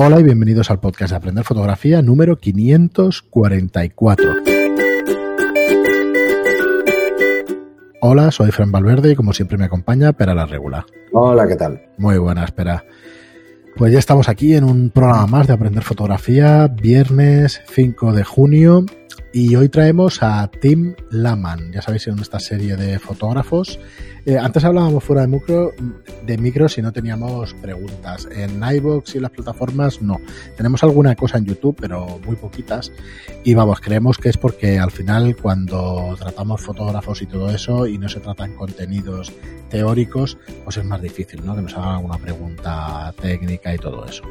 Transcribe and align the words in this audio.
Hola 0.00 0.20
y 0.20 0.22
bienvenidos 0.22 0.70
al 0.70 0.78
podcast 0.78 1.10
de 1.10 1.16
Aprender 1.16 1.42
Fotografía 1.42 2.00
número 2.02 2.36
544. 2.36 4.32
Hola, 8.00 8.30
soy 8.30 8.52
Fran 8.52 8.70
Valverde 8.70 9.10
y 9.10 9.16
como 9.16 9.32
siempre 9.32 9.58
me 9.58 9.64
acompaña 9.64 10.12
Pera 10.12 10.36
la 10.36 10.46
Regular. 10.46 10.84
Hola, 11.12 11.48
¿qué 11.48 11.56
tal? 11.56 11.82
Muy 11.98 12.16
buena, 12.16 12.44
espera. 12.44 12.84
Pues 13.76 13.92
ya 13.92 13.98
estamos 13.98 14.28
aquí 14.28 14.54
en 14.54 14.62
un 14.62 14.90
programa 14.90 15.26
más 15.26 15.48
de 15.48 15.54
Aprender 15.54 15.82
Fotografía, 15.82 16.68
viernes 16.68 17.60
5 17.66 18.12
de 18.12 18.22
junio 18.22 18.84
y 19.32 19.54
hoy 19.56 19.68
traemos 19.68 20.22
a 20.22 20.50
Tim 20.50 20.94
Laman, 21.10 21.72
ya 21.72 21.82
sabéis, 21.82 22.06
en 22.06 22.18
esta 22.18 22.40
serie 22.40 22.76
de 22.76 22.98
fotógrafos. 22.98 23.78
Eh, 24.26 24.36
antes 24.36 24.64
hablábamos 24.64 25.04
fuera 25.04 25.22
de 25.22 25.28
micro, 25.28 25.72
de 26.26 26.36
micro 26.38 26.68
si 26.68 26.82
no 26.82 26.92
teníamos 26.92 27.54
preguntas. 27.54 28.28
En 28.30 28.62
iVoox 28.62 29.14
y 29.14 29.20
las 29.20 29.30
plataformas 29.30 30.02
no. 30.02 30.20
Tenemos 30.56 30.82
alguna 30.82 31.14
cosa 31.14 31.38
en 31.38 31.46
YouTube, 31.46 31.76
pero 31.80 32.18
muy 32.26 32.36
poquitas. 32.36 32.92
Y 33.44 33.54
vamos, 33.54 33.80
creemos 33.80 34.18
que 34.18 34.28
es 34.28 34.36
porque 34.36 34.78
al 34.78 34.90
final 34.90 35.36
cuando 35.36 36.14
tratamos 36.18 36.60
fotógrafos 36.60 37.22
y 37.22 37.26
todo 37.26 37.50
eso 37.50 37.86
y 37.86 37.96
no 37.96 38.08
se 38.08 38.20
tratan 38.20 38.54
contenidos 38.54 39.32
teóricos, 39.70 40.36
pues 40.64 40.76
es 40.76 40.84
más 40.84 41.00
difícil, 41.00 41.44
¿no? 41.44 41.54
Que 41.54 41.62
nos 41.62 41.74
hagan 41.74 41.96
alguna 41.96 42.18
pregunta 42.18 43.14
técnica 43.20 43.74
y 43.74 43.78
todo 43.78 44.04
eso. 44.04 44.24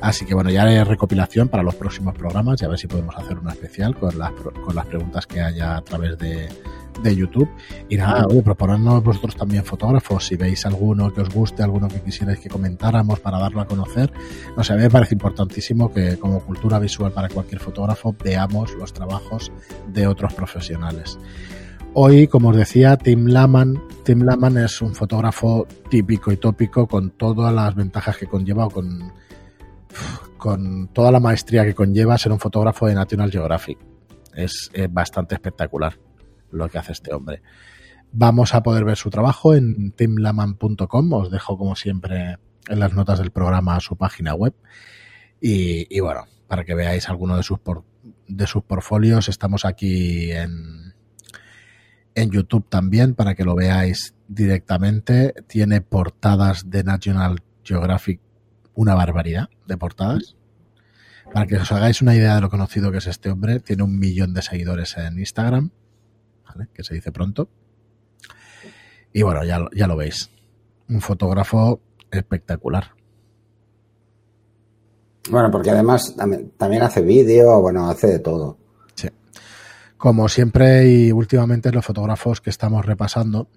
Así 0.00 0.24
que 0.24 0.34
bueno, 0.34 0.50
ya 0.50 0.64
hay 0.64 0.82
recopilación 0.84 1.48
para 1.48 1.62
los 1.62 1.74
próximos 1.74 2.14
programas 2.14 2.62
y 2.62 2.64
a 2.64 2.68
ver 2.68 2.78
si 2.78 2.86
podemos 2.86 3.16
hacer 3.16 3.38
una 3.38 3.52
especial 3.52 3.96
con 3.96 4.18
las, 4.30 4.64
con 4.64 4.74
las 4.74 4.86
preguntas 4.86 5.26
que 5.26 5.40
haya 5.40 5.76
a 5.76 5.82
través 5.82 6.18
de, 6.18 6.48
de 7.02 7.16
YouTube. 7.16 7.48
Y 7.88 7.96
nada, 7.96 8.26
oye, 8.26 8.42
proponernos 8.42 9.02
vosotros 9.02 9.36
también 9.36 9.64
fotógrafos, 9.64 10.26
si 10.26 10.36
veis 10.36 10.66
alguno 10.66 11.12
que 11.12 11.22
os 11.22 11.28
guste, 11.30 11.62
alguno 11.62 11.88
que 11.88 12.00
quisierais 12.00 12.38
que 12.38 12.48
comentáramos 12.48 13.20
para 13.20 13.38
darlo 13.38 13.60
a 13.60 13.66
conocer. 13.66 14.12
No 14.56 14.64
sé, 14.64 14.72
a 14.72 14.76
mí 14.76 14.82
me 14.82 14.90
parece 14.90 15.14
importantísimo 15.14 15.92
que 15.92 16.18
como 16.18 16.40
cultura 16.40 16.78
visual 16.78 17.12
para 17.12 17.28
cualquier 17.28 17.60
fotógrafo 17.60 18.14
veamos 18.22 18.74
los 18.74 18.92
trabajos 18.92 19.52
de 19.88 20.06
otros 20.06 20.34
profesionales. 20.34 21.18
Hoy, 21.92 22.28
como 22.28 22.50
os 22.50 22.56
decía, 22.56 22.96
Tim 22.96 23.26
Laman. 23.26 23.82
Tim 24.04 24.22
Laman 24.22 24.58
es 24.58 24.80
un 24.80 24.94
fotógrafo 24.94 25.66
típico 25.88 26.30
y 26.30 26.36
tópico 26.36 26.86
con 26.86 27.10
todas 27.10 27.52
las 27.52 27.74
ventajas 27.74 28.16
que 28.16 28.26
conlleva 28.26 28.66
o 28.66 28.70
con, 28.70 29.12
con 30.36 30.88
toda 30.88 31.10
la 31.10 31.18
maestría 31.18 31.64
que 31.64 31.74
conlleva 31.74 32.16
ser 32.16 32.30
un 32.30 32.38
fotógrafo 32.38 32.86
de 32.86 32.94
National 32.94 33.30
Geographic. 33.30 33.89
Es, 34.34 34.70
bastante 34.90 35.34
espectacular 35.34 35.98
lo 36.50 36.68
que 36.68 36.78
hace 36.78 36.92
este 36.92 37.12
hombre. 37.12 37.42
Vamos 38.12 38.54
a 38.54 38.62
poder 38.62 38.84
ver 38.84 38.96
su 38.96 39.10
trabajo 39.10 39.54
en 39.54 39.92
timlaman.com. 39.92 41.12
Os 41.12 41.30
dejo, 41.30 41.56
como 41.56 41.76
siempre, 41.76 42.38
en 42.68 42.80
las 42.80 42.94
notas 42.94 43.18
del 43.18 43.30
programa 43.30 43.78
su 43.80 43.96
página 43.96 44.34
web. 44.34 44.54
Y, 45.40 45.86
y 45.94 46.00
bueno, 46.00 46.26
para 46.48 46.64
que 46.64 46.74
veáis 46.74 47.08
alguno 47.08 47.36
de 47.36 47.42
sus, 47.42 47.60
por, 47.60 47.84
de 48.26 48.46
sus 48.46 48.64
portfolios, 48.64 49.28
estamos 49.28 49.64
aquí 49.64 50.32
en, 50.32 50.94
en 52.14 52.30
YouTube 52.30 52.68
también 52.68 53.14
para 53.14 53.34
que 53.34 53.44
lo 53.44 53.54
veáis 53.54 54.14
directamente. 54.28 55.34
Tiene 55.46 55.80
portadas 55.80 56.68
de 56.68 56.84
National 56.84 57.42
Geographic, 57.62 58.20
una 58.74 58.94
barbaridad 58.94 59.48
de 59.66 59.76
portadas. 59.76 60.36
Para 61.32 61.46
que 61.46 61.56
os 61.56 61.70
hagáis 61.70 62.02
una 62.02 62.14
idea 62.14 62.34
de 62.34 62.40
lo 62.40 62.50
conocido 62.50 62.90
que 62.90 62.98
es 62.98 63.06
este 63.06 63.30
hombre, 63.30 63.60
tiene 63.60 63.84
un 63.84 63.98
millón 63.98 64.34
de 64.34 64.42
seguidores 64.42 64.96
en 64.96 65.18
Instagram, 65.18 65.70
¿vale? 66.46 66.68
que 66.74 66.82
se 66.82 66.94
dice 66.94 67.12
pronto. 67.12 67.48
Y 69.12 69.22
bueno, 69.22 69.44
ya, 69.44 69.60
ya 69.74 69.86
lo 69.86 69.96
veis. 69.96 70.30
Un 70.88 71.00
fotógrafo 71.00 71.80
espectacular. 72.10 72.92
Bueno, 75.30 75.50
porque 75.50 75.70
además 75.70 76.16
también, 76.16 76.50
también 76.56 76.82
hace 76.82 77.02
vídeo, 77.02 77.60
bueno, 77.60 77.88
hace 77.88 78.08
de 78.08 78.18
todo. 78.18 78.58
Sí. 78.94 79.08
Como 79.96 80.28
siempre 80.28 80.88
y 80.88 81.12
últimamente 81.12 81.70
los 81.70 81.84
fotógrafos 81.84 82.40
que 82.40 82.50
estamos 82.50 82.84
repasando 82.84 83.48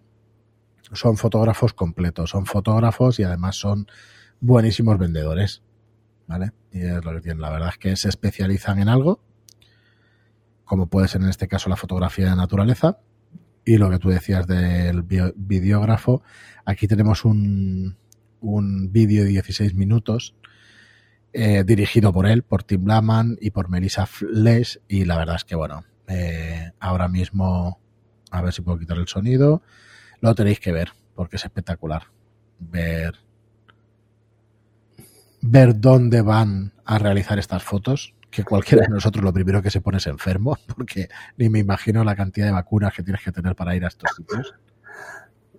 son 0.91 1.17
fotógrafos 1.17 1.73
completos, 1.73 2.29
son 2.29 2.45
fotógrafos 2.45 3.19
y 3.19 3.23
además 3.23 3.55
son 3.55 3.87
buenísimos 4.39 4.99
vendedores. 4.99 5.63
¿Vale? 6.27 6.51
Y 6.71 6.81
es 6.81 7.03
lo 7.03 7.13
que 7.13 7.21
tienen. 7.21 7.41
La 7.41 7.49
verdad 7.49 7.69
es 7.69 7.77
que 7.77 7.95
se 7.95 8.09
especializan 8.09 8.79
en 8.79 8.89
algo, 8.89 9.21
como 10.65 10.87
puede 10.87 11.07
ser 11.07 11.21
en 11.21 11.29
este 11.29 11.47
caso 11.47 11.69
la 11.69 11.75
fotografía 11.75 12.29
de 12.29 12.35
naturaleza, 12.35 12.99
y 13.65 13.77
lo 13.77 13.89
que 13.89 13.99
tú 13.99 14.09
decías 14.09 14.47
del 14.47 15.03
videógrafo. 15.03 16.21
Aquí 16.65 16.87
tenemos 16.87 17.25
un, 17.25 17.97
un 18.41 18.91
vídeo 18.91 19.23
de 19.23 19.29
16 19.29 19.73
minutos 19.73 20.35
eh, 21.31 21.63
dirigido 21.65 22.13
por 22.13 22.27
él, 22.27 22.43
por 22.43 22.63
Tim 22.63 22.85
Laman 22.85 23.37
y 23.41 23.51
por 23.51 23.69
Melissa 23.69 24.05
Flesh. 24.05 24.79
Y 24.87 25.05
la 25.05 25.17
verdad 25.17 25.37
es 25.37 25.45
que, 25.45 25.55
bueno, 25.55 25.85
eh, 26.07 26.71
ahora 26.79 27.07
mismo, 27.07 27.79
a 28.31 28.41
ver 28.41 28.53
si 28.53 28.61
puedo 28.61 28.77
quitar 28.77 28.97
el 28.97 29.07
sonido, 29.07 29.61
lo 30.19 30.35
tenéis 30.35 30.59
que 30.59 30.71
ver, 30.71 30.89
porque 31.15 31.37
es 31.37 31.45
espectacular. 31.45 32.03
Ver, 32.59 33.15
ver 35.43 35.79
dónde 35.79 36.21
van 36.21 36.71
a 36.85 36.97
realizar 36.97 37.37
estas 37.37 37.63
fotos 37.63 38.15
que 38.31 38.43
cualquiera 38.43 38.85
de 38.87 38.89
nosotros 38.89 39.23
lo 39.23 39.31
primero 39.31 39.61
que 39.61 39.69
se 39.69 39.81
pone 39.81 39.97
es 39.97 40.07
enfermo, 40.07 40.57
porque 40.75 41.09
ni 41.37 41.49
me 41.49 41.59
imagino 41.59 42.03
la 42.03 42.15
cantidad 42.15 42.47
de 42.47 42.53
vacunas 42.53 42.93
que 42.93 43.03
tienes 43.03 43.21
que 43.23 43.31
tener 43.31 43.55
para 43.55 43.75
ir 43.75 43.85
a 43.85 43.89
estos 43.89 44.09
sitios. 44.15 44.55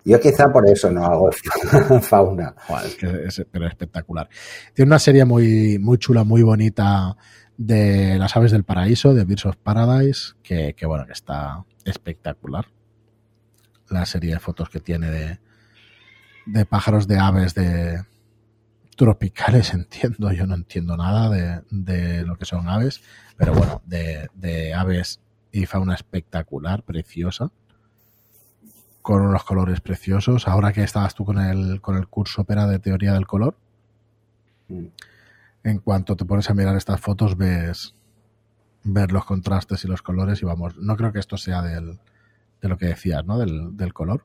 Yo 0.06 0.20
quizá 0.20 0.52
por 0.52 0.68
eso 0.68 0.90
no 0.90 1.04
hago 1.04 1.30
fauna. 2.02 2.54
Joder, 2.66 2.86
es 2.86 2.94
que 2.96 3.24
es, 3.26 3.46
pero 3.50 3.66
espectacular. 3.66 4.28
Tiene 4.74 4.88
una 4.88 4.98
serie 4.98 5.24
muy, 5.24 5.78
muy 5.78 5.96
chula, 5.98 6.24
muy 6.24 6.42
bonita 6.42 7.16
de 7.56 8.18
las 8.18 8.36
aves 8.36 8.52
del 8.52 8.64
paraíso, 8.64 9.14
de 9.14 9.24
Birds 9.24 9.46
of 9.46 9.56
Paradise, 9.56 10.34
que, 10.42 10.74
que 10.74 10.84
bueno, 10.84 11.06
que 11.06 11.12
está 11.12 11.64
espectacular. 11.84 12.66
La 13.88 14.04
serie 14.04 14.34
de 14.34 14.40
fotos 14.40 14.68
que 14.68 14.80
tiene 14.80 15.10
de, 15.10 15.38
de 16.46 16.66
pájaros, 16.66 17.06
de 17.06 17.18
aves, 17.18 17.54
de, 17.54 18.02
tropicales 18.96 19.74
entiendo, 19.74 20.32
yo 20.32 20.46
no 20.46 20.54
entiendo 20.54 20.96
nada 20.96 21.28
de, 21.28 21.62
de 21.70 22.24
lo 22.24 22.36
que 22.36 22.44
son 22.44 22.68
aves, 22.68 23.02
pero 23.36 23.54
bueno, 23.54 23.82
de, 23.86 24.28
de, 24.34 24.74
aves 24.74 25.20
y 25.52 25.66
fauna 25.66 25.94
espectacular, 25.94 26.82
preciosa, 26.82 27.50
con 29.02 29.22
unos 29.22 29.44
colores 29.44 29.80
preciosos. 29.80 30.48
Ahora 30.48 30.72
que 30.72 30.82
estabas 30.82 31.14
tú 31.14 31.24
con 31.24 31.38
el, 31.38 31.80
con 31.80 31.96
el 31.96 32.08
curso 32.08 32.42
Opera 32.42 32.66
de 32.66 32.78
Teoría 32.78 33.12
del 33.12 33.26
Color, 33.26 33.56
en 34.68 35.78
cuanto 35.78 36.16
te 36.16 36.24
pones 36.24 36.48
a 36.50 36.54
mirar 36.54 36.76
estas 36.76 37.00
fotos 37.00 37.36
ves 37.36 37.94
ver 38.82 39.12
los 39.12 39.24
contrastes 39.24 39.84
y 39.84 39.88
los 39.88 40.02
colores 40.02 40.42
y 40.42 40.44
vamos, 40.44 40.76
no 40.76 40.96
creo 40.96 41.12
que 41.12 41.18
esto 41.18 41.36
sea 41.36 41.62
del, 41.62 41.98
de 42.60 42.68
lo 42.68 42.76
que 42.76 42.86
decías, 42.86 43.24
¿no? 43.24 43.38
Del, 43.38 43.76
del 43.76 43.92
color. 43.92 44.24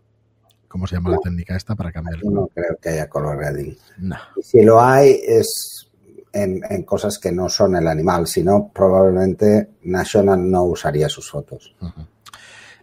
¿Cómo 0.69 0.87
se 0.87 0.95
llama 0.95 1.09
no, 1.09 1.15
la 1.15 1.21
técnica 1.21 1.57
esta 1.57 1.75
para 1.75 1.91
cambiarlo? 1.91 2.29
No 2.29 2.47
creo 2.47 2.77
que 2.81 2.89
haya 2.89 3.09
color 3.09 3.37
grading. 3.37 3.75
No. 3.97 4.15
Si 4.41 4.61
lo 4.61 4.79
hay 4.79 5.19
es 5.27 5.89
en, 6.31 6.61
en, 6.69 6.83
cosas 6.83 7.17
que 7.17 7.31
no 7.31 7.49
son 7.49 7.75
el 7.75 7.87
animal, 7.87 8.27
sino 8.27 8.71
probablemente 8.73 9.71
National 9.83 10.49
no 10.49 10.63
usaría 10.65 11.09
sus 11.09 11.29
fotos. 11.29 11.75
Uh 11.81 11.87
-huh. 11.87 12.07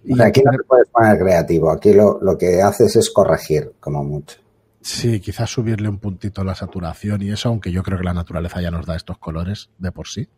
Y 0.04 0.12
o 0.12 0.16
sea, 0.16 0.26
aquí 0.26 0.42
no 0.42 0.52
te 0.52 0.62
puedes 0.64 0.88
poner 0.88 1.18
creativo, 1.18 1.70
aquí 1.70 1.92
lo, 1.92 2.18
lo 2.20 2.36
que 2.36 2.60
haces 2.60 2.94
es 2.96 3.10
corregir, 3.10 3.72
como 3.80 4.04
mucho. 4.04 4.38
Sí, 4.80 5.18
quizás 5.18 5.50
subirle 5.50 5.88
un 5.88 5.98
puntito 5.98 6.42
a 6.42 6.44
la 6.44 6.54
saturación 6.54 7.22
y 7.22 7.32
eso, 7.32 7.48
aunque 7.48 7.72
yo 7.72 7.82
creo 7.82 7.98
que 7.98 8.04
la 8.04 8.14
naturaleza 8.14 8.60
ya 8.60 8.70
nos 8.70 8.86
da 8.86 8.94
estos 8.94 9.18
colores 9.18 9.70
de 9.78 9.90
por 9.90 10.06
sí. 10.06 10.28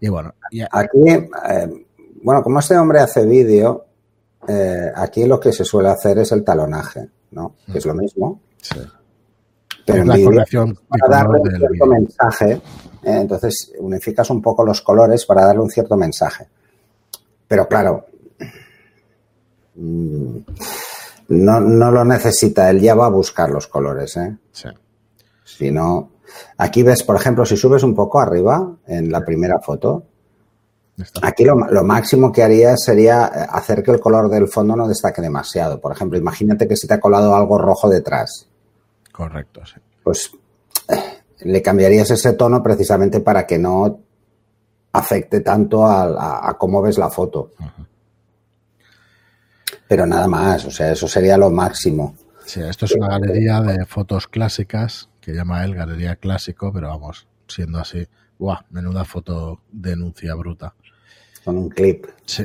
Y 0.00 0.08
bueno, 0.08 0.34
y... 0.52 0.62
aquí, 0.62 1.00
eh, 1.04 1.86
bueno, 2.22 2.42
como 2.44 2.60
este 2.60 2.76
hombre 2.76 3.00
hace 3.00 3.26
vídeo, 3.26 3.86
eh, 4.48 4.92
aquí 4.94 5.24
lo 5.24 5.40
que 5.40 5.52
se 5.52 5.64
suele 5.64 5.88
hacer 5.88 6.18
es 6.18 6.32
el 6.32 6.44
talonaje, 6.44 7.08
¿no? 7.32 7.54
Que 7.70 7.78
es 7.78 7.86
lo 7.86 7.94
mismo. 7.94 8.40
Sí. 8.60 8.80
Pero 9.84 10.02
en 10.02 10.08
vídeo, 10.08 10.66
para 10.88 11.08
darle 11.08 11.40
un 11.40 11.48
cierto 11.48 11.72
video. 11.72 11.86
mensaje, 11.86 12.52
eh, 12.52 12.60
entonces 13.04 13.72
unificas 13.78 14.30
un 14.30 14.42
poco 14.42 14.64
los 14.64 14.82
colores 14.82 15.24
para 15.24 15.44
darle 15.44 15.62
un 15.62 15.70
cierto 15.70 15.96
mensaje. 15.96 16.48
Pero 17.46 17.68
claro, 17.68 18.06
mm, 19.76 20.36
no, 21.28 21.60
no 21.60 21.90
lo 21.92 22.04
necesita, 22.04 22.68
él 22.70 22.80
ya 22.80 22.94
va 22.94 23.06
a 23.06 23.10
buscar 23.10 23.50
los 23.50 23.68
colores, 23.68 24.16
¿eh? 24.16 24.36
Sí. 24.50 24.68
Si 25.44 25.70
no, 25.70 26.10
aquí 26.58 26.82
ves, 26.82 27.04
por 27.04 27.16
ejemplo, 27.16 27.44
si 27.44 27.56
subes 27.56 27.84
un 27.84 27.94
poco 27.94 28.20
arriba 28.20 28.76
en 28.88 29.10
la 29.12 29.24
primera 29.24 29.60
foto, 29.60 30.04
Aquí 31.22 31.44
lo, 31.44 31.54
lo, 31.54 31.84
máximo 31.84 32.32
que 32.32 32.42
haría 32.42 32.76
sería 32.76 33.26
hacer 33.26 33.82
que 33.82 33.90
el 33.90 34.00
color 34.00 34.30
del 34.30 34.48
fondo 34.48 34.74
no 34.74 34.88
destaque 34.88 35.20
demasiado. 35.20 35.78
Por 35.78 35.92
ejemplo, 35.92 36.18
imagínate 36.18 36.66
que 36.66 36.76
se 36.76 36.86
te 36.86 36.94
ha 36.94 37.00
colado 37.00 37.34
algo 37.36 37.58
rojo 37.58 37.88
detrás. 37.88 38.48
Correcto, 39.12 39.60
sí. 39.66 39.80
Pues 40.02 40.30
eh, 40.88 41.22
le 41.40 41.60
cambiarías 41.60 42.10
ese 42.10 42.32
tono 42.32 42.62
precisamente 42.62 43.20
para 43.20 43.46
que 43.46 43.58
no 43.58 44.00
afecte 44.92 45.40
tanto 45.40 45.86
a, 45.86 46.04
a, 46.04 46.50
a 46.50 46.54
cómo 46.54 46.80
ves 46.80 46.96
la 46.96 47.10
foto. 47.10 47.52
Uh 47.58 47.64
-huh. 47.64 47.86
Pero 49.88 50.06
nada 50.06 50.26
más, 50.26 50.64
o 50.64 50.70
sea, 50.70 50.92
eso 50.92 51.06
sería 51.06 51.36
lo 51.36 51.50
máximo. 51.50 52.14
Sí, 52.44 52.60
esto 52.60 52.86
es 52.86 52.94
una 52.94 53.08
galería 53.08 53.60
de 53.60 53.84
fotos 53.86 54.28
clásicas 54.28 55.08
que 55.20 55.32
llama 55.32 55.64
él 55.64 55.74
Galería 55.74 56.16
Clásico, 56.16 56.72
pero 56.72 56.88
vamos, 56.88 57.26
siendo 57.48 57.78
así. 57.78 58.06
Buah, 58.38 58.60
menuda 58.70 59.04
foto 59.04 59.60
denuncia 59.70 60.34
bruta. 60.34 60.74
Con 61.44 61.56
un 61.56 61.68
clip. 61.68 62.06
Sí, 62.24 62.44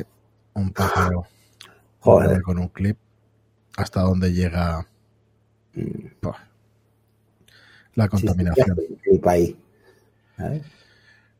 un 0.54 0.72
pájaro. 0.72 1.24
Joder. 2.00 2.42
Con 2.42 2.58
un 2.58 2.68
clip. 2.68 2.96
Hasta 3.76 4.02
donde 4.02 4.32
llega 4.32 4.86
mm. 5.74 6.28
la 7.94 8.08
contaminación. 8.08 8.76
ahí. 9.24 9.56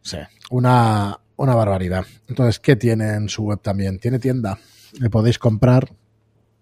Sí, 0.02 0.18
una, 0.50 1.18
una 1.36 1.54
barbaridad. 1.54 2.04
Entonces, 2.28 2.60
¿qué 2.60 2.76
tiene 2.76 3.14
en 3.14 3.28
su 3.28 3.44
web 3.44 3.60
también? 3.60 3.98
Tiene 3.98 4.18
tienda. 4.18 4.58
Le 4.98 5.08
podéis 5.08 5.38
comprar 5.38 5.94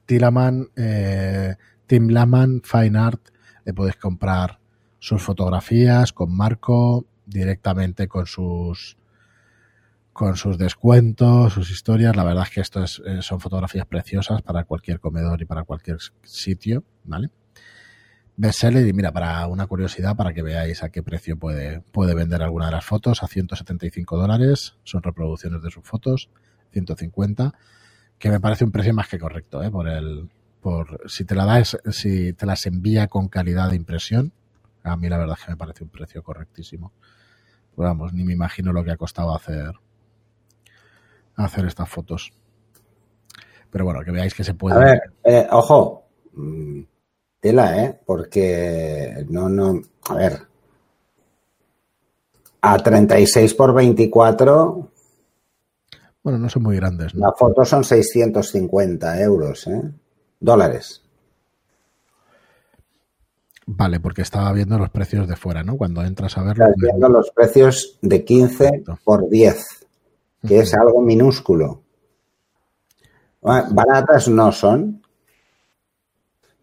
Tilaman, 0.06 0.68
eh, 0.76 1.56
Tim 1.86 2.08
Laman 2.08 2.62
Fine 2.64 2.98
Art. 2.98 3.20
Le 3.64 3.74
podéis 3.74 3.96
comprar 3.96 4.58
sus 4.98 5.22
fotografías 5.22 6.12
con 6.12 6.34
marco 6.36 7.06
directamente 7.30 8.08
con 8.08 8.26
sus 8.26 8.96
con 10.12 10.36
sus 10.36 10.58
descuentos, 10.58 11.54
sus 11.54 11.70
historias. 11.70 12.14
La 12.14 12.24
verdad 12.24 12.44
es 12.44 12.50
que 12.50 12.60
esto 12.60 12.82
es, 12.82 13.00
eh, 13.06 13.22
son 13.22 13.40
fotografías 13.40 13.86
preciosas 13.86 14.42
para 14.42 14.64
cualquier 14.64 15.00
comedor 15.00 15.40
y 15.40 15.46
para 15.46 15.62
cualquier 15.64 15.98
sitio, 16.22 16.84
¿vale? 17.04 17.30
bestseller 18.40 18.86
y 18.86 18.92
mira, 18.94 19.12
para 19.12 19.46
una 19.48 19.66
curiosidad, 19.66 20.16
para 20.16 20.32
que 20.32 20.42
veáis 20.42 20.82
a 20.82 20.88
qué 20.88 21.02
precio 21.02 21.38
puede, 21.38 21.82
puede 21.92 22.14
vender 22.14 22.42
alguna 22.42 22.66
de 22.66 22.72
las 22.72 22.84
fotos, 22.86 23.22
a 23.22 23.26
175 23.26 24.16
dólares, 24.16 24.76
son 24.82 25.02
reproducciones 25.02 25.60
de 25.60 25.70
sus 25.70 25.84
fotos, 25.84 26.30
150, 26.72 27.52
que 28.18 28.30
me 28.30 28.40
parece 28.40 28.64
un 28.64 28.72
precio 28.72 28.94
más 28.94 29.08
que 29.08 29.18
correcto, 29.18 29.62
¿eh? 29.62 29.70
por 29.70 29.88
el, 29.88 30.30
por, 30.62 31.02
si 31.06 31.26
te 31.26 31.34
la 31.34 31.44
das, 31.44 31.76
si 31.90 32.32
te 32.32 32.46
las 32.46 32.64
envía 32.64 33.08
con 33.08 33.28
calidad 33.28 33.68
de 33.68 33.76
impresión, 33.76 34.32
a 34.84 34.96
mí 34.96 35.10
la 35.10 35.18
verdad 35.18 35.36
es 35.38 35.44
que 35.44 35.50
me 35.50 35.58
parece 35.58 35.84
un 35.84 35.90
precio 35.90 36.22
correctísimo. 36.22 36.94
Vamos, 37.76 38.12
ni 38.12 38.24
me 38.24 38.32
imagino 38.32 38.72
lo 38.72 38.84
que 38.84 38.90
ha 38.90 38.96
costado 38.96 39.34
hacer, 39.34 39.72
hacer 41.36 41.66
estas 41.66 41.88
fotos. 41.88 42.32
Pero 43.70 43.84
bueno, 43.84 44.00
que 44.04 44.10
veáis 44.10 44.34
que 44.34 44.44
se 44.44 44.54
puede. 44.54 44.76
A 44.76 44.78
ver, 44.78 45.00
eh, 45.24 45.46
ojo, 45.50 46.04
mm, 46.32 46.80
Tela, 47.40 47.84
¿eh? 47.84 48.00
Porque 48.04 49.24
no, 49.28 49.48
no, 49.48 49.80
a 50.08 50.14
ver, 50.14 50.40
a 52.60 52.78
36 52.78 53.54
por 53.54 53.74
24. 53.74 54.90
Bueno, 56.22 56.38
no 56.38 56.48
son 56.50 56.62
muy 56.62 56.76
grandes. 56.76 57.14
¿no? 57.14 57.26
La 57.26 57.32
foto 57.32 57.64
son 57.64 57.82
650 57.82 59.20
euros, 59.22 59.66
¿eh? 59.66 59.90
Dólares. 60.38 61.02
Vale, 63.72 64.00
porque 64.00 64.22
estaba 64.22 64.52
viendo 64.52 64.76
los 64.78 64.90
precios 64.90 65.28
de 65.28 65.36
fuera, 65.36 65.62
¿no? 65.62 65.76
Cuando 65.76 66.02
entras 66.02 66.36
a 66.36 66.42
verlo. 66.42 66.64
Estaba 66.64 66.74
viendo 66.76 67.08
los 67.08 67.30
precios 67.30 67.98
de 68.02 68.24
15 68.24 68.82
por 69.04 69.28
10, 69.30 69.86
que 70.46 70.58
es 70.58 70.74
algo 70.74 71.00
minúsculo. 71.00 71.82
Baratas 73.40 74.26
no 74.28 74.50
son, 74.50 75.00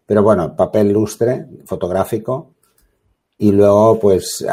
pero 0.04 0.22
bueno, 0.22 0.54
papel 0.54 0.92
lustre, 0.92 1.46
fotográfico. 1.64 2.52
Y 3.38 3.52
luego, 3.52 3.98
pues, 3.98 4.44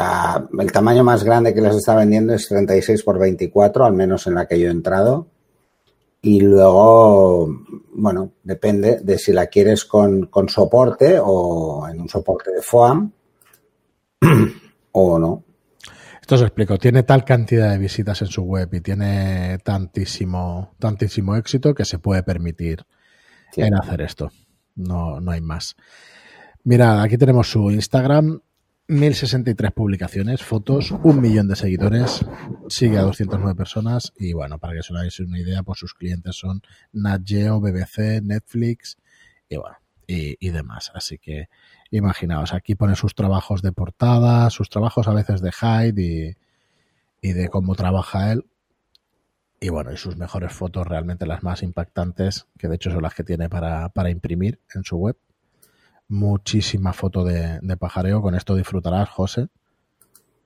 el 0.58 0.72
tamaño 0.72 1.04
más 1.04 1.24
grande 1.24 1.52
que 1.52 1.60
les 1.60 1.76
está 1.76 1.94
vendiendo 1.94 2.32
es 2.32 2.48
36 2.48 3.02
por 3.02 3.18
24, 3.18 3.84
al 3.84 3.92
menos 3.92 4.26
en 4.28 4.34
la 4.34 4.46
que 4.46 4.58
yo 4.58 4.68
he 4.68 4.70
entrado. 4.70 5.26
Y 6.26 6.40
luego, 6.40 7.48
bueno, 7.92 8.32
depende 8.42 8.98
de 9.00 9.16
si 9.16 9.32
la 9.32 9.46
quieres 9.46 9.84
con, 9.84 10.26
con 10.26 10.48
soporte 10.48 11.20
o 11.22 11.86
en 11.88 12.00
un 12.00 12.08
soporte 12.08 12.50
de 12.50 12.62
FOAM 12.62 13.12
o 14.90 15.18
no. 15.20 15.44
Esto 16.20 16.34
os 16.34 16.42
explico. 16.42 16.78
Tiene 16.78 17.04
tal 17.04 17.24
cantidad 17.24 17.70
de 17.70 17.78
visitas 17.78 18.22
en 18.22 18.26
su 18.26 18.42
web 18.42 18.68
y 18.74 18.80
tiene 18.80 19.58
tantísimo, 19.62 20.74
tantísimo 20.80 21.36
éxito 21.36 21.72
que 21.72 21.84
se 21.84 22.00
puede 22.00 22.24
permitir 22.24 22.84
en 23.54 23.74
hacer 23.76 24.00
esto. 24.00 24.32
No, 24.74 25.20
no 25.20 25.30
hay 25.30 25.40
más. 25.40 25.76
Mira, 26.64 27.04
aquí 27.04 27.16
tenemos 27.18 27.48
su 27.48 27.70
Instagram, 27.70 28.40
1063 28.88 29.72
publicaciones, 29.72 30.42
fotos, 30.42 30.92
un 31.02 31.20
millón 31.20 31.48
de 31.48 31.56
seguidores, 31.56 32.24
sigue 32.68 32.98
a 32.98 33.02
209 33.02 33.56
personas 33.56 34.12
y 34.16 34.32
bueno, 34.32 34.58
para 34.58 34.74
que 34.74 34.80
os 34.80 34.90
hagáis 34.90 35.18
una 35.20 35.38
idea, 35.38 35.62
pues 35.62 35.80
sus 35.80 35.94
clientes 35.94 36.36
son 36.36 36.62
Nat 36.92 37.22
Geo, 37.24 37.60
BBC, 37.60 38.22
Netflix 38.22 38.96
y 39.48 39.56
bueno, 39.56 39.76
y, 40.06 40.50
demás. 40.50 40.92
Así 40.94 41.18
que 41.18 41.48
imaginaos, 41.90 42.54
aquí 42.54 42.74
pone 42.74 42.94
sus 42.94 43.14
trabajos 43.14 43.62
de 43.62 43.72
portada, 43.72 44.48
sus 44.50 44.70
trabajos 44.70 45.08
a 45.08 45.14
veces 45.14 45.40
de 45.40 45.50
Hyde 45.52 46.02
y, 46.02 46.36
y 47.28 47.32
de 47.32 47.48
cómo 47.48 47.74
trabaja 47.74 48.32
él. 48.32 48.44
Y 49.58 49.70
bueno, 49.70 49.92
y 49.92 49.96
sus 49.96 50.16
mejores 50.16 50.52
fotos, 50.52 50.86
realmente 50.86 51.26
las 51.26 51.42
más 51.42 51.62
impactantes, 51.62 52.46
que 52.58 52.68
de 52.68 52.76
hecho 52.76 52.90
son 52.90 53.02
las 53.02 53.14
que 53.14 53.24
tiene 53.24 53.48
para, 53.48 54.10
imprimir 54.10 54.60
en 54.74 54.84
su 54.84 54.96
web. 54.96 55.16
Muchísima 56.08 56.92
foto 56.92 57.24
de, 57.24 57.76
pajareo. 57.78 58.22
Con 58.22 58.34
esto 58.34 58.54
disfrutarás, 58.54 59.08
José, 59.08 59.48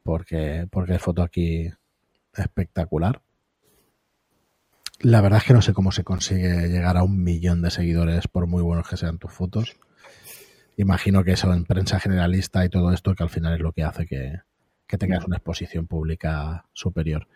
porque, 0.02 0.66
porque 0.70 0.94
hay 0.94 0.98
foto 0.98 1.22
aquí 1.22 1.70
espectacular. 2.34 3.22
La 5.00 5.20
verdad 5.20 5.38
es 5.38 5.44
que 5.44 5.54
no 5.54 5.62
sé 5.62 5.72
cómo 5.72 5.92
se 5.92 6.04
consigue 6.04 6.68
llegar 6.68 6.96
a 6.96 7.02
un 7.02 7.22
millón 7.22 7.62
de 7.62 7.70
seguidores, 7.70 8.28
por 8.28 8.46
muy 8.46 8.62
buenos 8.62 8.88
que 8.88 8.96
sean 8.96 9.18
tus 9.18 9.32
fotos. 9.32 9.76
Imagino 10.76 11.24
que 11.24 11.32
eso 11.32 11.52
en 11.52 11.64
prensa 11.64 12.00
generalista 12.00 12.64
y 12.64 12.68
todo 12.68 12.92
esto, 12.92 13.14
que 13.14 13.22
al 13.22 13.30
final 13.30 13.54
es 13.54 13.60
lo 13.60 13.72
que 13.72 13.84
hace 13.84 14.06
que, 14.06 14.40
que 14.86 14.98
tengas 14.98 15.24
una 15.24 15.36
exposición 15.36 15.86
pública 15.86 16.66
superior. 16.72 17.28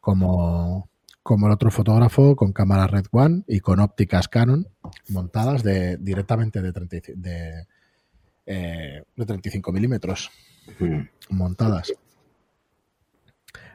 Como, 0.00 0.88
como 1.26 1.48
el 1.48 1.52
otro 1.52 1.72
fotógrafo 1.72 2.36
con 2.36 2.52
cámara 2.52 2.86
Red 2.86 3.06
One 3.10 3.42
y 3.48 3.58
con 3.58 3.80
ópticas 3.80 4.28
Canon 4.28 4.68
montadas 5.08 5.64
de, 5.64 5.96
directamente 5.96 6.62
de, 6.62 6.72
30, 6.72 6.96
de, 7.16 7.66
eh, 8.46 9.02
de 9.16 9.26
35 9.26 9.72
milímetros 9.72 10.30
montadas. 11.30 11.92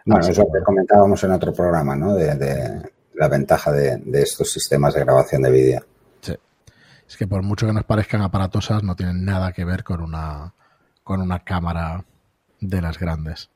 Bueno, 0.06 0.26
eso 0.26 0.44
que 0.44 0.64
comentábamos 0.64 1.22
en 1.26 1.32
otro 1.32 1.52
programa, 1.52 1.94
¿no? 1.94 2.16
De, 2.16 2.90
la 3.16 3.28
ventaja 3.28 3.74
de, 3.74 4.02
estos 4.14 4.50
sistemas 4.50 4.94
de 4.94 5.02
grabación 5.02 5.42
de 5.42 5.52
vídeo. 5.52 5.86
Sí. 6.22 6.34
Es 7.06 7.18
que 7.18 7.28
por 7.28 7.44
mucho 7.44 7.68
que 7.68 7.74
nos 7.74 7.84
parezcan 7.84 8.22
aparatosas, 8.22 8.82
no 8.82 8.96
tienen 8.96 9.26
nada 9.26 9.52
que 9.52 9.66
ver 9.66 9.84
con 9.84 10.02
una, 10.02 10.54
con 11.04 11.20
una 11.20 11.44
cámara 11.44 12.06
de 12.62 12.82
las 12.82 12.98
grandes. 12.98 13.50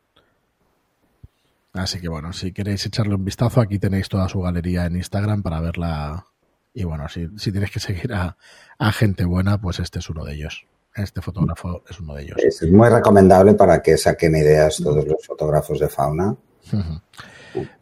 Así 1.76 2.00
que 2.00 2.08
bueno, 2.08 2.32
si 2.32 2.54
queréis 2.54 2.86
echarle 2.86 3.16
un 3.16 3.26
vistazo, 3.26 3.60
aquí 3.60 3.80
tenéis 3.80 4.08
toda 4.08 4.30
su 4.30 4.40
galería 4.40 4.86
en 4.86 4.96
Instagram 4.96 5.44
para 5.44 5.60
verla. 5.60 6.26
Y 6.74 6.86
bueno, 6.86 7.10
si, 7.10 7.28
si 7.38 7.52
tienes 7.52 7.70
que 7.70 7.82
seguir 7.82 8.14
a, 8.14 8.38
gente 8.94 9.26
buena, 9.26 9.60
pues 9.60 9.80
este 9.80 10.00
es 10.00 10.10
uno 10.10 10.24
de 10.24 10.36
ellos. 10.36 10.66
Este 10.96 11.22
fotógrafo 11.22 11.84
es 11.90 12.00
uno 12.00 12.16
de 12.16 12.24
ellos. 12.24 12.38
Es 12.38 12.62
muy 12.72 12.88
recomendable 12.88 13.56
para 13.56 13.82
que 13.82 13.98
saquen 13.98 14.38
ideas 14.38 14.78
todos 14.82 15.06
los 15.06 15.26
fotógrafos 15.26 15.80
de 15.80 15.90
fauna. 15.90 16.34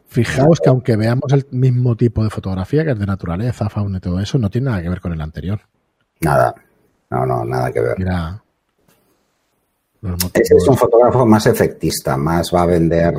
Fijaos 0.08 0.58
que 0.60 0.68
aunque 0.68 0.96
veamos 0.96 1.32
el 1.32 1.46
mismo 1.52 1.96
tipo 1.96 2.24
de 2.24 2.30
fotografía, 2.30 2.84
que 2.84 2.90
es 2.90 2.98
de 2.98 3.06
naturaleza, 3.06 3.68
fauna 3.68 3.98
y 3.98 4.00
todo 4.00 4.18
eso, 4.18 4.38
no 4.38 4.50
tiene 4.50 4.70
nada 4.70 4.82
que 4.82 4.88
ver 4.88 5.00
con 5.00 5.12
el 5.12 5.20
anterior. 5.20 5.60
Nada. 6.20 6.52
No, 7.10 7.24
no, 7.24 7.44
nada 7.44 7.70
que 7.70 7.80
ver. 7.80 7.96
Ese 10.34 10.56
es 10.56 10.68
un 10.68 10.76
fotógrafo 10.76 11.24
más 11.24 11.46
efectista, 11.46 12.16
más 12.16 12.52
va 12.52 12.62
a 12.62 12.66
vender 12.66 13.14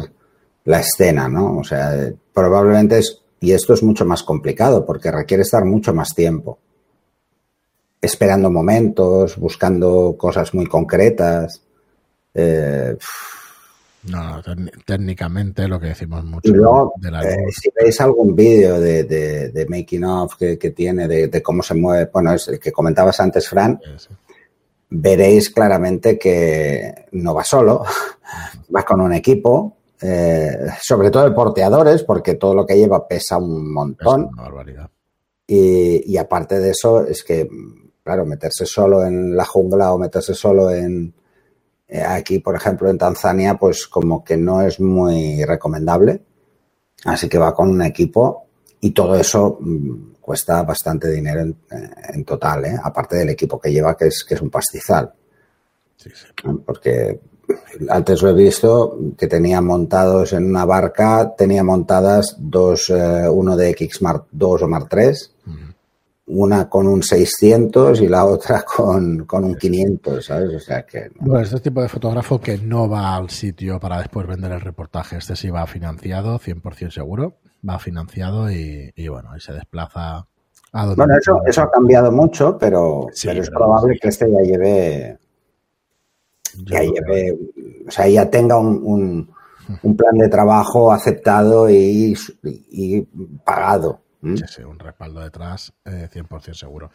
la 0.65 0.79
escena, 0.79 1.29
¿no? 1.29 1.57
O 1.57 1.63
sea, 1.63 2.11
probablemente 2.33 2.99
es, 2.99 3.21
y 3.39 3.51
esto 3.51 3.73
es 3.73 3.83
mucho 3.83 4.05
más 4.05 4.23
complicado 4.23 4.85
porque 4.85 5.11
requiere 5.11 5.43
estar 5.43 5.63
mucho 5.65 5.93
más 5.93 6.13
tiempo 6.13 6.59
esperando 8.05 8.49
momentos, 8.49 9.37
buscando 9.37 10.15
cosas 10.17 10.53
muy 10.53 10.67
concretas. 10.67 11.61
Eh, 12.33 12.95
no, 14.03 14.41
técnicamente 14.85 15.67
lo 15.67 15.79
que 15.79 15.87
decimos 15.87 16.23
mucho. 16.23 16.53
de 16.97 17.11
la 17.11 17.23
eh, 17.23 17.47
si 17.51 17.69
veis 17.75 17.99
algún 18.01 18.35
vídeo 18.35 18.79
de, 18.79 19.65
making 19.67 20.03
of 20.03 20.35
que, 20.35 20.57
tiene, 20.71 21.07
de, 21.07 21.41
cómo 21.41 21.63
se 21.63 21.73
mueve, 21.73 22.09
bueno, 22.13 22.33
es 22.33 22.47
el 22.47 22.59
que 22.59 22.71
comentabas 22.71 23.19
antes, 23.19 23.49
Fran, 23.49 23.79
veréis 24.89 25.49
claramente 25.49 26.19
que 26.19 27.07
no 27.13 27.33
va 27.33 27.43
solo, 27.43 27.83
va 28.75 28.83
con 28.83 29.01
un 29.01 29.13
equipo, 29.13 29.75
eh, 30.07 30.67
sobre 30.81 31.09
todo 31.09 31.23
de 31.23 31.31
porteadores, 31.31 32.03
porque 32.03 32.35
todo 32.35 32.53
lo 32.53 32.65
que 32.65 32.77
lleva 32.77 33.07
pesa 33.07 33.37
un 33.37 33.73
montón. 33.73 34.29
Y, 35.47 36.15
aparte 36.17 36.59
de 36.59 36.69
eso, 36.69 37.05
es 37.05 37.23
que, 37.23 37.49
claro, 38.03 38.25
meterse 38.25 38.67
solo 38.67 39.03
en 39.03 39.35
la 39.35 39.45
jungla 39.45 39.93
o 39.93 39.97
meterse 39.97 40.35
solo 40.35 40.69
en 40.69 41.13
eh, 41.87 42.03
aquí, 42.03 42.39
por 42.39 42.55
ejemplo, 42.55 42.89
en 42.89 42.99
Tanzania, 42.99 43.55
pues 43.57 43.87
como 43.87 44.23
que 44.23 44.37
no 44.37 44.61
es 44.61 44.79
muy 44.79 45.43
recomendable. 45.43 46.21
Así 47.05 47.27
que 47.27 47.39
va 47.39 47.53
con 47.53 47.69
un 47.69 47.81
equipo 47.81 48.45
y 48.81 48.91
todo 48.91 49.15
eso 49.15 49.57
mm, 49.59 50.13
cuesta 50.21 50.61
bastante 50.61 51.09
dinero 51.09 51.41
en, 51.41 52.25
total, 52.25 52.65
¿eh? 52.65 52.79
aparte 52.83 53.17
del 53.17 53.29
equipo 53.29 53.59
que 53.59 53.71
lleva, 53.71 53.97
que 53.97 54.07
es, 54.07 54.23
que 54.23 54.35
es 54.35 54.41
un 54.41 54.51
pastizal. 54.51 55.11
Porque 56.63 57.19
antes 57.89 58.21
lo 58.21 58.29
he 58.29 58.33
visto, 58.33 58.97
que 59.17 59.27
tenía 59.27 59.61
montados 59.61 60.33
en 60.33 60.45
una 60.45 60.65
barca, 60.65 61.33
tenía 61.35 61.63
montadas 61.63 62.35
dos, 62.39 62.89
eh, 62.89 63.27
uno 63.29 63.55
de 63.55 63.69
X 63.71 64.01
Mark 64.01 64.25
2 64.31 64.61
o 64.63 64.67
Mark 64.67 64.87
3, 64.89 65.31
una 66.27 66.67
con 66.67 66.87
un 66.87 67.03
600 67.03 68.01
y 68.01 68.07
la 68.07 68.25
otra 68.25 68.63
con, 68.63 69.25
con 69.25 69.43
un 69.43 69.55
500, 69.55 70.25
¿sabes? 70.25 70.55
O 70.55 70.59
sea 70.59 70.83
que... 70.83 71.11
Bueno, 71.19 71.43
este 71.43 71.59
tipo 71.59 71.81
de 71.81 71.89
fotógrafo 71.89 72.39
que 72.39 72.57
no 72.57 72.89
va 72.89 73.15
al 73.15 73.29
sitio 73.29 73.79
para 73.79 73.99
después 73.99 74.25
vender 74.25 74.51
el 74.51 74.61
reportaje, 74.61 75.17
este 75.17 75.35
sí 75.35 75.49
va 75.49 75.67
financiado, 75.67 76.39
100% 76.39 76.91
seguro, 76.91 77.37
va 77.67 77.77
financiado 77.79 78.51
y, 78.51 78.91
y 78.95 79.07
bueno, 79.07 79.31
ahí 79.31 79.39
se 79.39 79.53
desplaza. 79.53 80.25
Bueno, 80.97 81.17
eso, 81.17 81.41
eso 81.45 81.61
ha 81.61 81.71
cambiado 81.71 82.11
mucho, 82.11 82.57
pero, 82.57 83.07
pero 83.23 83.41
es 83.41 83.49
probable 83.49 83.97
que 84.01 84.09
este 84.09 84.29
ya 84.29 84.41
lleve 84.41 85.17
ya 86.63 86.81
lleve, 86.81 87.37
o 87.87 87.91
sea, 87.91 88.07
ya 88.07 88.29
tenga 88.29 88.57
un, 88.57 89.29
un, 89.83 89.97
plan 89.97 90.17
de 90.17 90.29
trabajo 90.29 90.91
aceptado 90.91 91.69
y, 91.69 92.15
y 92.43 93.01
pagado. 93.43 94.01
Sí, 94.21 94.43
sí, 94.47 94.63
un 94.63 94.79
respaldo 94.79 95.21
detrás, 95.21 95.71
eh, 95.85 96.09
100% 96.11 96.53
seguro. 96.53 96.89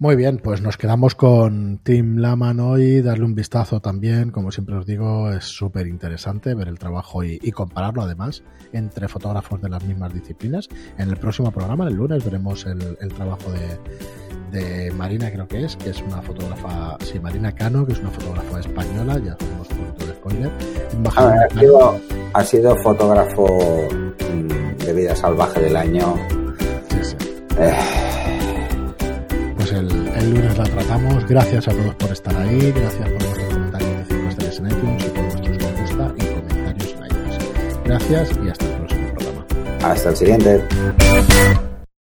Muy 0.00 0.14
bien, 0.14 0.38
pues 0.38 0.62
nos 0.62 0.76
quedamos 0.76 1.16
con 1.16 1.78
Tim 1.78 2.18
Laman 2.18 2.60
hoy, 2.60 3.02
darle 3.02 3.24
un 3.24 3.34
vistazo 3.34 3.80
también, 3.80 4.30
como 4.30 4.52
siempre 4.52 4.76
os 4.76 4.86
digo, 4.86 5.32
es 5.32 5.42
súper 5.46 5.88
interesante 5.88 6.54
ver 6.54 6.68
el 6.68 6.78
trabajo 6.78 7.24
y, 7.24 7.50
compararlo 7.50 8.02
además 8.02 8.44
entre 8.72 9.08
fotógrafos 9.08 9.60
de 9.60 9.68
las 9.68 9.82
mismas 9.82 10.14
disciplinas. 10.14 10.68
En 10.98 11.08
el 11.08 11.16
próximo 11.16 11.50
programa, 11.50 11.88
el 11.88 11.94
lunes, 11.94 12.24
veremos 12.24 12.64
el, 12.66 12.96
el 13.00 13.12
trabajo 13.12 13.50
de, 13.50 14.56
de, 14.56 14.92
Marina, 14.92 15.32
creo 15.32 15.48
que 15.48 15.64
es, 15.64 15.74
que 15.74 15.90
es 15.90 16.00
una 16.00 16.22
fotógrafa, 16.22 16.96
sí, 17.00 17.18
Marina 17.18 17.50
Cano, 17.50 17.84
que 17.84 17.94
es 17.94 17.98
una 17.98 18.10
fotógrafa 18.10 18.60
española, 18.60 19.18
ya 19.18 19.32
hacemos 19.32 19.66
punto 19.66 20.06
de 20.06 20.12
spoiler. 20.12 20.52
ha, 21.16 21.58
sido, 21.58 22.00
ha 22.34 22.44
sido 22.44 22.76
fotógrafo 22.84 23.88
mm, 24.32 24.76
de 24.76 24.92
vida 24.92 25.16
salvaje 25.16 25.58
del 25.58 25.74
año. 25.74 26.14
Sí, 26.88 26.98
sí. 27.02 27.16
Eh 27.58 28.07
el, 30.28 30.34
lunes 30.34 30.58
la 30.58 30.64
tratamos. 30.64 31.26
Gracias 31.26 31.68
a 31.68 31.70
todos 31.72 31.94
por 31.96 32.10
estar 32.10 32.36
ahí, 32.36 32.72
gracias 32.72 33.08
por 33.10 33.24
vuestros 33.24 33.52
comentarios 33.52 34.08
de 34.08 34.14
5 34.14 34.28
estrellas 34.28 34.58
en 34.58 34.66
iTunes 34.66 35.04
y 35.04 35.08
por 35.08 35.22
vuestros 35.24 35.48
me 35.48 35.80
gusta 35.80 36.14
y 36.16 36.26
comentarios 36.26 36.94
en 36.94 37.04
iTunes. 37.04 37.78
Gracias 37.84 38.30
y 38.44 38.48
hasta 38.48 38.64
el 38.64 38.72
próximo 38.72 39.14
programa. 39.14 39.46
Hasta 39.82 40.10
el 40.10 40.16
siguiente. 40.16 41.67